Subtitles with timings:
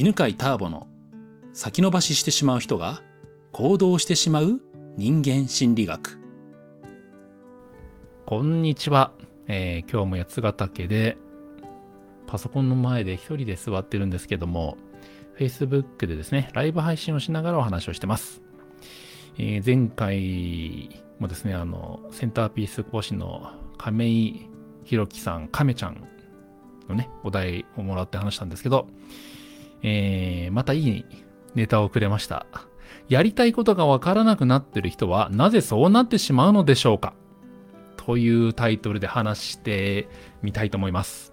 [0.00, 0.86] 犬飼ターボの
[1.52, 3.02] 先延ばししてしまう人が
[3.50, 4.60] 行動してしまう
[4.96, 6.20] 人間心理学。
[8.24, 9.10] こんにちは。
[9.48, 11.16] えー今日も八ヶ岳で
[12.28, 14.78] パソコンの前で一人で座ってるんですけども、
[15.36, 18.40] Facebook でですね、ライブ配信をしながらお話をしてます。
[19.36, 24.48] えー前回もですね、あの、センターピース講師の亀井
[24.84, 26.04] 弘樹さん、亀ちゃん
[26.88, 28.86] のね、お題をもらって話したんですけど、
[29.82, 31.04] えーまたいい
[31.54, 32.46] ネタをくれました。
[33.08, 37.14] やりたいことがわからなくなってる人は、なぜそうなってしまうのでしょうか？
[37.96, 40.08] というタイトルで話して
[40.42, 41.32] みたいと思います。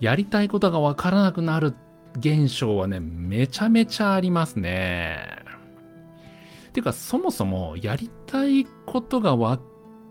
[0.00, 1.74] やりたいことがわからなくなる
[2.16, 5.44] 現象はね、めちゃめちゃありますね。
[6.72, 9.60] てか、そもそもやりたいことがわ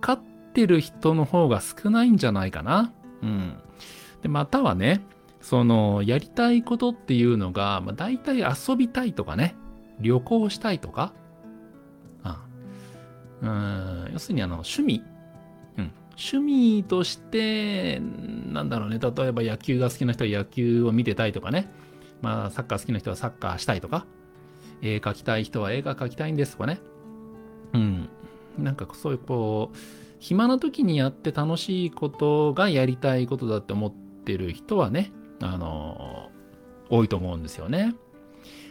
[0.01, 0.21] かっ
[0.53, 2.93] てる人の方が少ないんじゃないかな？
[3.23, 3.57] うん。
[4.21, 5.01] で、またはね、
[5.41, 9.55] その、やりたいことっていうのが、まあ、大体遊びたいとかね、
[9.99, 11.13] 旅行したいとか、
[12.23, 12.45] あ
[13.41, 15.03] うん、要するにあの、趣味。
[15.77, 18.01] うん、趣味として、
[18.47, 21.71] なんだろうね、例えば野球が好きな人は野球を見てたいとかね、
[22.21, 24.05] まあ、サッカー好きな人はサッカーしたいとか、
[24.81, 26.79] 絵描きたい人は絵が描きたいんですとかね。
[27.73, 28.09] うん。
[28.57, 29.77] なんかそういうこう、
[30.19, 36.29] 暇な時にやって楽しいことがやりたいことだって思ってる人はね、あの、
[36.89, 37.95] 多いと思うんですよね。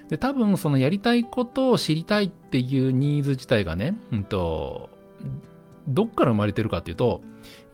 [0.08, 4.90] で、多分そのやりたいことを知りたいっていうニーズ自体がね、うんと、
[5.86, 7.22] どっから生まれてるかっていうと、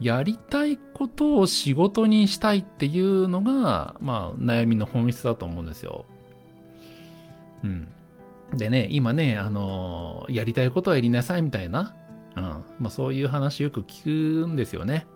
[0.00, 6.04] やりたいことを仕事にしたいっていうのが、まあ、悩みの本質だと思うんですよ。
[7.62, 7.88] うん。
[8.56, 11.94] でね、今ね、あの、やりたいことはやりなさいみたいな、
[12.36, 12.42] うん。
[12.42, 15.06] まあ、そういう話よく聞くんですよね。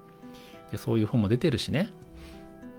[0.70, 1.90] で、そういう本も出てるしね。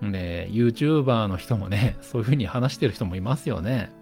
[0.02, 3.92] で、YouTuber の人もね、 そういうふうに話してる人もいますよね。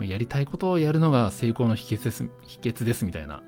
[0.00, 3.42] やりたいことをやるのが成功の秘訣です、秘訣ですみたいな。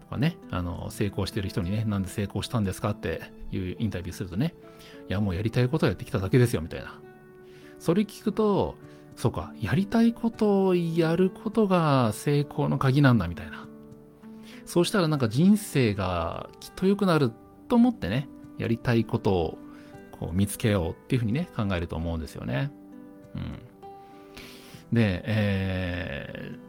[0.00, 4.54] とかね、あの、成功してる人にね、なんで成功したんですかっていうインタビューするとね、
[5.08, 7.00] いや、もうやりたいことをやってきただけですよ、みたいな。
[7.78, 8.76] それ聞くと、
[9.14, 13.68] そうか、やりたいことをやることが成功の鍵なんだ、みたいな。
[14.64, 17.32] そうしたらなんか人生がきっと良くなる
[17.68, 18.28] と思ってね、
[18.58, 19.58] やりたいことを
[20.32, 22.70] 見つけようっていうふうにね、考えると思うんですよね。
[23.34, 23.58] うん。
[24.92, 26.68] で、えー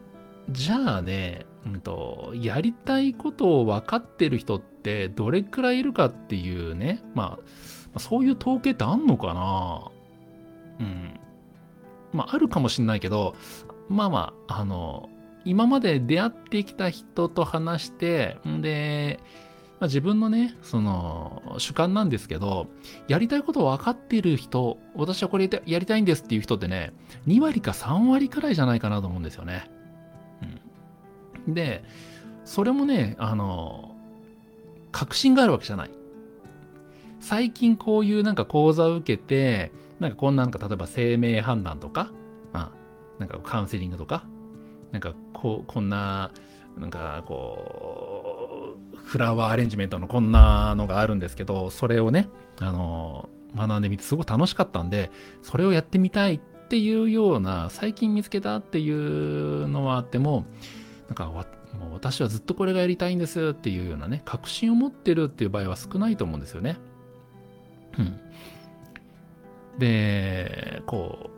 [0.51, 7.37] じゃあね、うんと、やりたいことを分かってる人ってどれくらいいるかっていうね、ま
[7.95, 9.91] あ、そういう統計ってあんのかな
[10.79, 11.19] うん。
[12.13, 13.35] まあ、あるかもしんないけど、
[13.89, 15.09] まあまあ、あの、
[15.45, 19.19] 今まで出会ってきた人と話して、んで、
[19.79, 22.67] まあ、自分のね、その、主観なんですけど、
[23.07, 26.91] やりたいことを分かってる人、私はこれやりたいんですっていう人ってね、
[27.27, 29.71] 2割か3割くらいじゃないかなと思うんですよね。
[31.47, 31.83] うん、で、
[32.43, 33.95] それもね、あの、
[34.91, 35.91] 確信があるわけじゃない。
[37.21, 42.11] 最近こういうなんか講座を受けて、なんかこんななんか例えば生命判断とか、
[42.53, 44.23] まあ、なんかカウンセリングとか、
[44.91, 46.31] なんかこう、こんな、
[46.77, 48.08] なんかこう、
[49.09, 55.09] フラワーアレンジメントのこんなのがあるんですけど、それをね、あの、学んでみてすごく楽しかったんで、
[55.41, 60.45] それをやってみたいっていうような、最近見つけたっていうのはあっても、
[61.07, 66.77] なんかもう私はずっとこれがやりたいんですっていうようなね、確信を持ってるっていう場合は少ないと思うんですよね。
[67.97, 68.19] うん。
[69.79, 71.31] で、こ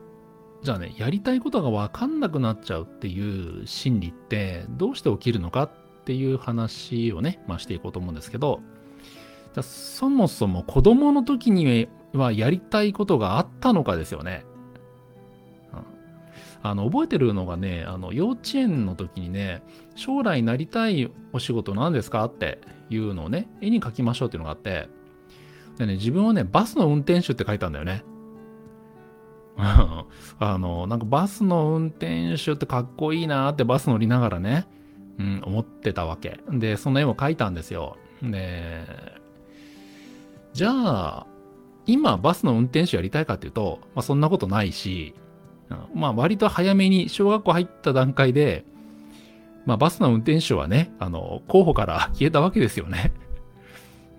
[0.61, 5.71] う、じゃあね、やりたいことがわかんなくなっちゃうっていう心理ってどうして起きるのかっ
[6.01, 8.62] っていう話をね、まあしていこうと思うんですけど、
[9.53, 14.45] じゃそもそも子供の時にはやりたいことがあったのかですよね。
[16.63, 19.63] あの、覚えてるのがね、あの、幼稚園の時にね、
[19.95, 24.88] 将来なりたいお仕事何ですかっていうのをね、絵に描きましょうっていうのがあって、
[25.78, 28.03] でね、自分はね、バスの運転手って書いたんだよね。
[29.57, 30.06] あ
[30.57, 34.68] の、なんかバスの運転手ってかっこいいなってバス乗りながらね、
[35.19, 36.40] うん、思ってたわけ。
[36.50, 37.98] で、その絵も描いたんですよ。
[38.22, 38.86] で、
[40.54, 41.28] じゃあ、
[41.86, 45.13] 今バスの運転手やりたいかっていうと、まあそんなことないし、
[45.94, 48.66] まあ割と早めに小学校入った段階で、
[49.66, 53.12] まあバスの運転手はね、あの、候補から 消えたわけですよね。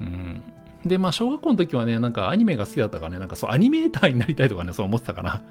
[0.01, 0.43] うん。
[0.85, 5.43] で、まあ小学校の時はね、なんかアニメが好きだったからね、なんかそうアニメーターになりたいとかね、そう思ってたかな。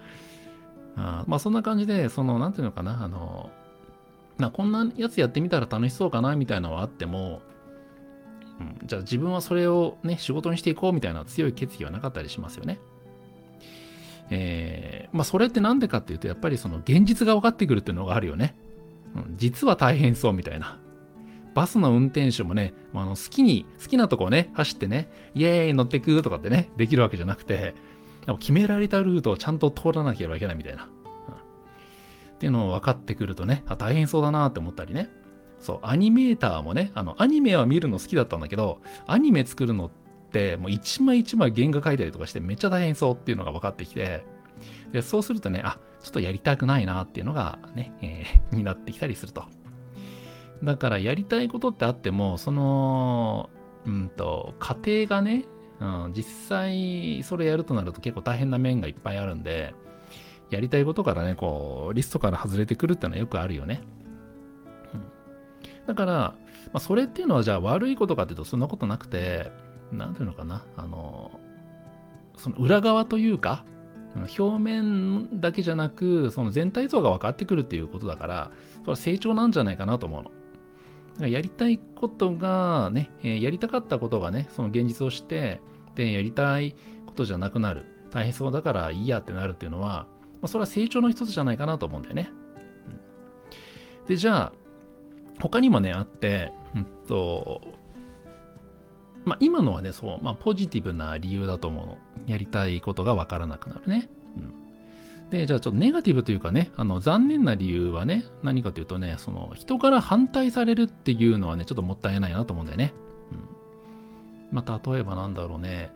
[0.97, 3.49] あまあそんな感じで、その、なんていうのかな、あの、
[4.37, 7.41] なこんなやつやってみたら楽しそうかなみたいなのはあっても、
[8.59, 12.79] うん、じゃあ自分はそれをね、仕事にしていこうみたいな強い決意はなかったりしますよね。
[14.29, 18.55] えーまあそれってなんでかっていうと、やっぱりその現実が分かってくるっていうのがあるよね。
[19.15, 20.79] うん、実は大変そうみたいな。
[21.53, 27.75] バスの運転手もね、あの好きに、好きなとこをね、走ってね、イエーイ乗ってくとかってね、できるわけじゃなくて、
[28.39, 30.87] 決められたルートをちゃんと通らなければいけないみたいな。
[32.41, 35.11] っていうのを分かってくるとね、あ、大変そうだなって思ったりね。
[35.59, 39.91] そう、アニメーターもね、あの、アニメは見るの好きだったんだけど、アニメ作るのっ
[40.31, 44.25] て、もう一枚一枚原画描いたりとかしてめっちゃ大変そうっていうのが分かってきて、
[44.91, 49.43] でそうするとね、あ、ちょっとやりたくないなっていうのがね、えー、 になってきたりすると。
[50.63, 53.51] だからやりたいことってあっても、その、
[53.85, 55.45] うんと、過程がね、
[55.79, 59.75] うん、実際それやるとなると結構大変な面がいっぱいあるんで、
[60.51, 63.81] やりたいことからね、こう、リストから外れてくるってのはよくあるよね。
[64.93, 66.35] うん、だから、ま
[66.73, 69.51] あ、それっていうのはじゃあ悪いことかっていうとそんなことなくて、
[69.91, 71.31] なんていうのかな、あの、
[72.37, 73.65] その裏側というか、
[74.37, 78.51] 表面だけじゃなく、その全体像が分かってくるっていうことだから、
[78.81, 80.31] それは成長なんじゃないかなと思うの。
[81.27, 85.61] やりたいことがね、え、やりたかったことがね、その現実をして、
[85.95, 86.75] で、やりたい
[87.05, 87.85] ことじゃなくなる。
[88.11, 90.07] 大変そうだからいいやってなるっていうのは、
[90.41, 92.29] まあ、それは成長の一つじゃないかなと思うんだよね。
[94.01, 94.53] うん、で、じゃあ、
[95.39, 97.61] 他にもね、あって、うんと、
[99.25, 101.97] まあ今のはね、そう、まあポジティブな理由だと思うの。
[102.27, 104.09] やりたいことがわからなくなるね。
[104.37, 104.61] うん
[105.31, 112.93] で、じゃあちょっとネガティブというかね、あの残念な理由はね、何かというとね、その人から反対されるっていうのはね、ちょっともったいないなと思うんだよね。
[114.51, 115.89] うん、まあ、例えばなんだろうね、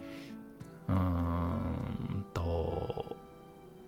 [0.87, 3.14] うーんと、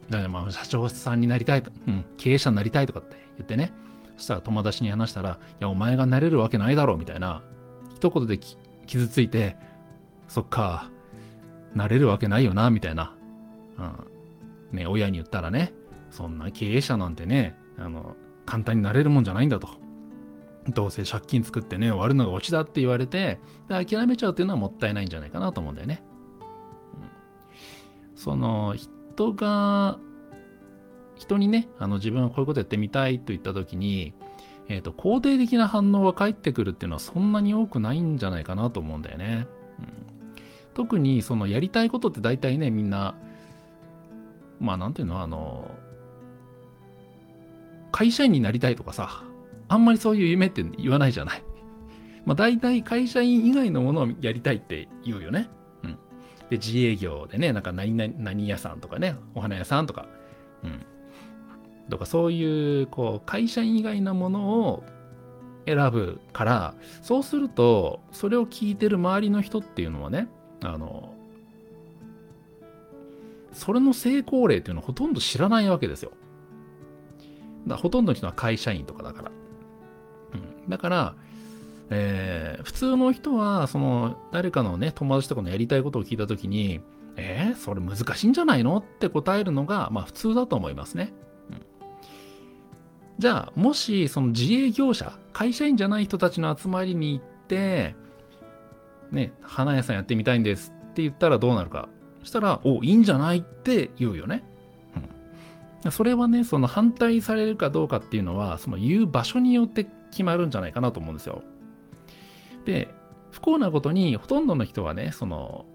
[0.10, 3.74] だからまあ社長さんになりたいと、うん、経営者になりたいとかって言ってね、
[4.18, 7.44] そしたら友達に話したら、いや、お前がなれるわけないだろうみたいな、
[7.96, 8.40] 一言で
[8.86, 9.58] 傷ついて、
[10.28, 10.90] そっか、
[11.76, 13.16] なれるわけないよな、みたいな。
[13.78, 14.18] うん
[14.72, 15.74] ね、親に言ったらね、
[16.10, 18.16] そんな経営者なんてね、あの、
[18.46, 19.70] 簡単になれるもんじゃないんだと。
[20.70, 23.40] どうせ借金作ってね、終わるのがオチだって言われて、
[23.70, 26.04] で諦めちゃうっていうのはもったいないんじゃないかなと思うんだよね。
[28.12, 28.76] うん、その、
[29.18, 29.98] 人が、
[31.16, 34.14] 人にね、あの自分はこういうことやってみたいと言った時に、
[34.70, 39.48] えっ、ー、と、肯定的な反応が返ってくるっていうのはそんなに多くないんじゃないかなと思うんだよね。
[39.80, 39.88] うん、
[40.76, 43.16] 特にそのやりたいことって大体ね、みんな
[44.60, 45.70] まあなんていうのあの、
[47.92, 49.24] 会社員になりたいとかさ、
[49.68, 51.44] あんまりそういう夢って言わないじゃない。
[52.26, 55.50] まあ大体会社員以外のものをやりたいって言うよね。
[56.50, 60.08] で、自営業でね、なんか何何屋さんとかね、お花屋さんとか、
[60.64, 60.86] うん。
[61.90, 64.84] とかそういう、こう、会社員以外のものを
[65.66, 70.28] 選ぶから、そうすると、それを聞いてる周りの人っていうのはね、
[70.64, 71.14] あの、
[73.52, 76.12] それの成功例っていうのはほとんど知らないわけですよ。
[77.66, 79.32] だほとんどの人は会社員とかだから。
[80.34, 81.16] うん、だから、
[81.90, 86.82] えー、普通の人は、その、誰かのね、友達とかのやりたいことを聞いたときに、
[87.16, 91.14] えー、それ難しいんじゃないのって答えるのが、まあ普通だと思いますね。
[91.50, 91.66] うん、
[93.20, 97.96] じゃあ、もし、その自営業者、会社員じゃない人たちの集まりに行って、
[99.12, 101.90] ね、花屋さんやってみたいんですって言ったらどうなるか。
[102.24, 104.44] したら、お、いいんじゃないって言うよね。
[105.86, 105.92] うん。
[105.92, 111.42] それはね、その反対されるかどうかっていうのは、その言う場所によって決まるんじゃないかなと思うんですよ。
[112.68, 112.94] で、
[113.32, 115.66] 不幸なことに、ほとんどの人はね、その、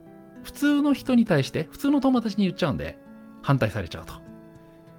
[0.42, 2.98] 普通の人に対して、普通の友達に言っちゃうんで、
[3.40, 4.14] 反対されちゃうと。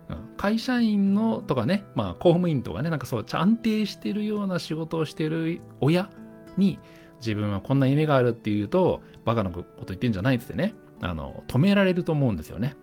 [0.09, 6.09] うん、会社員のとかね、まあ公務員とかね、なんかそう、安定してるような仕事をしてる親
[6.57, 6.79] に、
[7.19, 12.75] 自分はこんな夢があるっていうと、バカなこと言ってんじゃないっつってね、あの、止められると思うんですよね。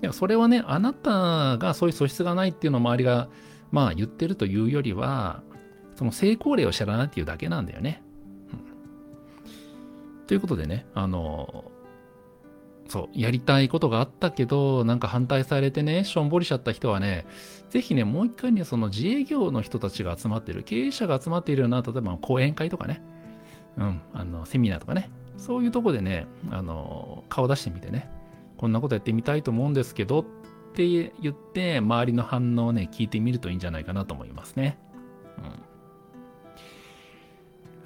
[0.00, 3.28] いや、それはね、あなたがそういう素質がないっていうのを周りが、
[3.72, 5.42] まあ言ってるというよりは、
[6.00, 8.02] その成功例を知らないっていうだけなんだよね。
[9.44, 11.70] うん、ということでね、あの、
[12.88, 17.26] そう、やりたいことがあったけど、なんか反対されてね、しょんぼりしちゃった人はね、
[17.68, 23.02] ぜひね、もう一回ね、その自営業の人たちが集まってる、経営者が集まっているような、例えば講演会とかね、
[23.76, 28.08] うん、あの、セミナーとかね、そういうとこでね、あの、顔出してみてね、
[28.56, 30.24] こんなことやってみたいと思うんですけどっ
[30.72, 34.78] て言って、周りの反応をね、聞いてみるといいんじゃないかなと思いますね。
[35.36, 35.69] うん。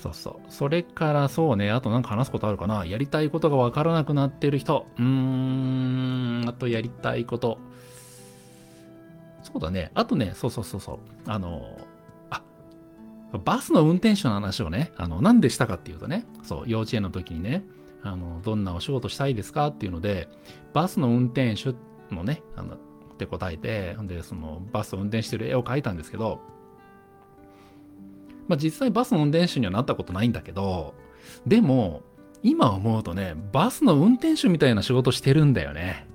[0.05, 0.53] そうそう。
[0.53, 2.85] それからそうね、あとなんか話すことあるかな？
[2.85, 4.87] やりたいことがわからなくなってる人。
[4.99, 5.05] うー
[6.45, 7.59] ん、あとやりたいこと。
[9.43, 9.91] そうだね。
[9.95, 10.99] あとね、そうそうそうそう。
[11.27, 11.79] あの、
[12.29, 12.43] あ
[13.45, 17.63] バスの運転手の話をね、あの、なんでしたかっていうとね、そう、幼稚園の時にね、
[18.03, 20.29] あの、どんなお仕事したいですかっていうので、
[20.75, 21.75] バスの運転手
[22.15, 22.79] のね、あの、っ
[23.17, 26.41] て答えて、で、そのバスを運転してる絵を描いたんですけど、
[28.49, 30.95] まあ実際バスの運転手にはなったことないんだけど、
[31.47, 32.03] でも、
[32.43, 36.07] 今思うとね、バスの運転手みたいな仕事してるんだよね。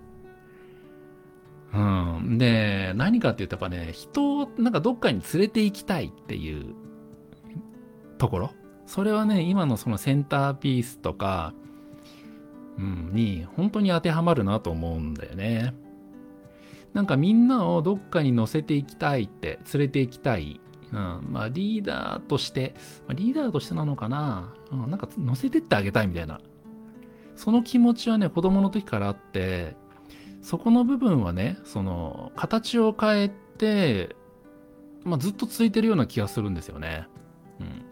[1.73, 2.37] うん。
[2.37, 6.75] で、何かって言うとやっぱね、人をなんかどっかに連れて行きたいっていう
[8.17, 8.51] ところ。
[8.85, 11.53] それはね、今のそのセンターピースとか、
[12.77, 15.73] うん、に本当に当てはまるなと思うんだよね。
[16.93, 20.59] なんかみんなをどっかに乗せていきたいって、連れて行きたい。
[20.91, 22.73] うん、まあリーダーとして、
[23.07, 26.39] まあ、リーダーとしてなのかな、うん、なんか乗せてってあげたいみたいな。
[27.35, 29.77] その気持ちはね、子供の時からあって、
[30.41, 34.15] そこの部分はね、その、形を変えて、
[35.03, 37.07] まあ、ずっと続いてるような気がするんですよね。
[37.59, 37.85] うん。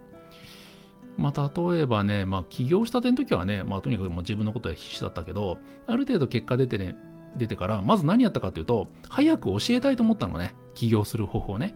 [1.17, 6.95] まあ、例えばね、まあ、起業したての時はね、まあ、とにかくもう自分のことは必死だったけど、ある程度結果出てね、
[7.37, 10.55] 出てから、まず何やったかっていうと、早く教えたいと思ったのね。
[10.73, 11.75] 起業する方法ね。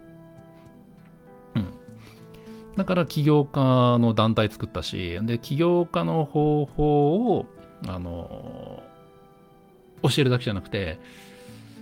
[2.78, 7.46] だから起業家の団体作ったし、で、起業家の方法を、
[7.88, 8.84] あの
[10.04, 11.00] 教えるだけじゃなくて、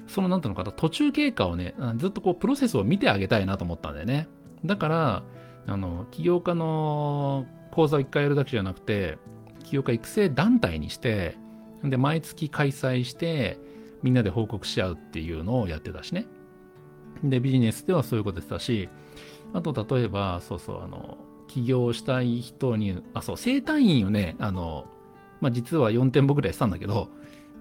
[0.07, 4.27] そのなんていうのかな、途中経過をね、ずっとこうプロセスを見てあげたいなと思ったんだよね。
[4.65, 5.23] だから、
[5.67, 9.17] あの、起業家の講座を一回やるだけじゃなくて、
[9.63, 11.37] 起業家育成団体にして、
[11.83, 13.59] で、毎月開催して、
[14.01, 16.25] みんなで報告し合うっていうのをやってたしね。
[17.23, 18.89] で、ビジネスではそういうことしてたし、
[19.53, 24.85] あと、例えば、そうそう、あの、起業したい人に、あ、そう、生体院をね、あの、
[25.41, 27.09] まあ、実は4店舗ぐらいしたんだけど、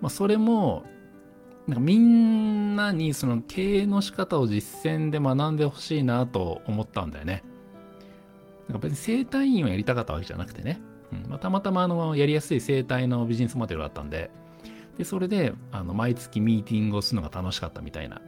[0.01, 0.85] まあ、それも、
[1.67, 7.45] なんかみんなにその経営の仕方を実践で学んでほしいなと思ったんだよね。
[8.69, 10.81] なんか別に生態院をやりたかったわけじゃなくてね。
[11.13, 14.31] うんまあ、たまたまあのやりやすい生態のビジネスモデルだったんで、
[14.97, 18.21] で、それで、あの、毎月ミーティングをするのが楽しかったみたいな。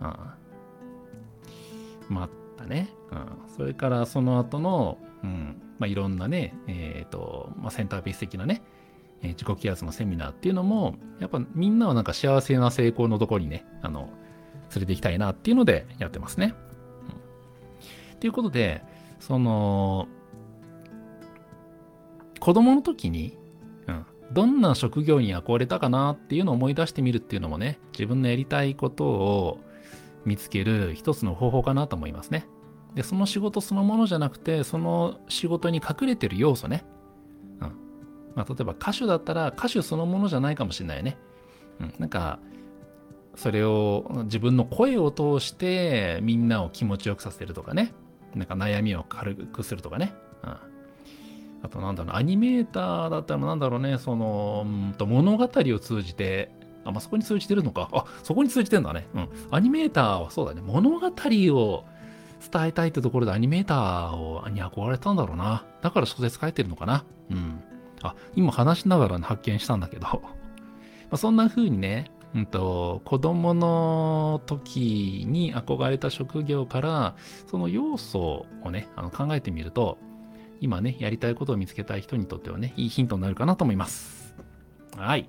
[0.00, 2.14] うん。
[2.14, 2.88] ま、あったね。
[3.12, 3.54] うん。
[3.56, 8.62] それからその後の、うん、まあ、いろんなね、えっ、ー、と、まあ、センターピース的なね、
[9.22, 14.08] えー、自己啓発のセミナーっていうのも、やっぱみんなはなんか幸せな成功のところにね、あの、
[14.74, 16.54] 連れて行きたいなっていうのでやってますね。
[18.12, 18.82] うん、ということで、
[19.20, 20.08] その、
[22.40, 23.36] 子供の時に、
[23.86, 29.60] うん、どんな職業に憧れたかなっていうのを思い出してみるっていうのもね、自分のやりたいことを
[30.26, 32.46] 見つける一つの方法かなと思いますね。
[32.94, 36.84] で、その仕事そのものじゃなくて、その仕事に隠れてる要素ね。
[37.60, 37.72] うん
[38.34, 41.16] まあ、例えば歌手だったら歌手そのものじゃないかもしれないね。
[41.80, 42.40] うん、なんか、
[43.36, 47.92] それを自分の声を通してみんなを気持ちよくさせるとかね。
[48.34, 50.14] なんか悩みを軽くするとかね。
[50.42, 50.50] うん、
[51.62, 56.50] あとなんだろう、アニメーターだったらなんだろうね、その、うんと物語を通じて、
[56.86, 57.88] あ、まあ、そこに通じてるのか。
[57.92, 59.06] あ、そこに通じてんだね。
[59.14, 59.28] うん。
[59.50, 60.62] アニメーターはそうだね。
[60.64, 61.84] 物語を
[62.52, 65.64] 伝えたいってところでアニメーターをに憧れたんだろうな。
[65.82, 67.04] だから小説書いてるのかな。
[67.30, 67.60] うん。
[68.02, 70.20] あ、今話しながら発見したんだけど ま
[71.12, 77.16] あそんな風にね、うんと、子供の時に憧れた職業から、
[77.46, 79.98] その要素をね、あの考えてみると、
[80.60, 84.34] 今ね、やりたいことを見つけたい人にとってはね、いいヒントになるかなと思います。
[84.96, 85.28] はい。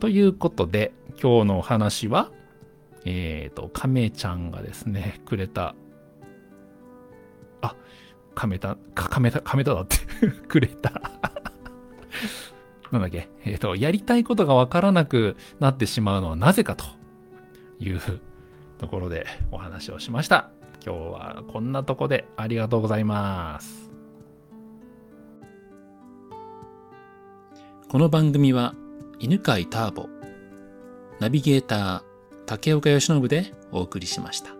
[0.00, 2.30] ということで、今日のお話は、
[3.04, 5.74] えっ、ー、と、亀ちゃんがですね、 くれた、
[7.60, 7.74] あ、
[8.34, 9.96] 亀田、亀田、亀田だって
[10.46, 10.92] くれた
[12.92, 16.84] なんだっけ、えっ、ー、と、やりたいことがわからなくなってしまうのはなぜかと
[17.80, 18.00] いう
[18.78, 20.50] ところでお話をしました。
[20.86, 23.90] 今日はこんなとこでありがとうございます。
[27.88, 28.74] この番組は
[29.20, 30.08] 犬飼ターボ、
[31.18, 32.02] ナビゲーター
[32.46, 34.57] 竹岡由伸でお送りしました。